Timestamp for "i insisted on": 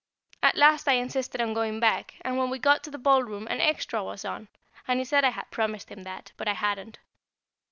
0.87-1.53